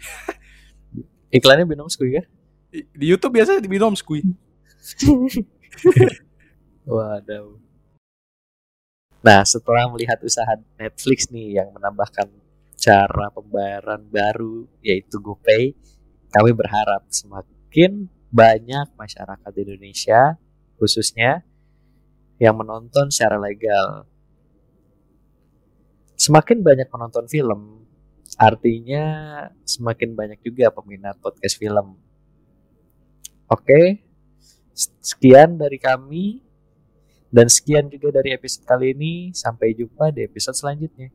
[1.37, 2.23] Iklannya binom squee ya?
[2.69, 4.21] Di YouTube biasa di binom squee.
[6.85, 7.57] Waduh.
[9.23, 12.29] Nah setelah melihat usaha Netflix nih yang menambahkan
[12.77, 15.73] cara pembayaran baru yaitu GoPay
[16.29, 20.41] kami berharap semakin banyak masyarakat Indonesia
[20.81, 21.45] khususnya
[22.41, 24.09] yang menonton secara legal.
[26.17, 27.85] Semakin banyak menonton film,
[28.41, 29.05] artinya
[29.61, 31.93] semakin banyak juga peminat podcast film.
[33.45, 34.01] Oke,
[35.03, 36.41] sekian dari kami
[37.29, 39.13] dan sekian juga dari episode kali ini.
[39.35, 41.13] Sampai jumpa di episode selanjutnya.